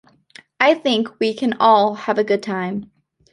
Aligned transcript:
I 0.59 0.73
think 0.73 1.19
we 1.19 1.35
can 1.35 1.53
all 1.59 1.93
have 1.93 2.17
a 2.17 2.23
good 2.23 2.41
time. 2.41 2.89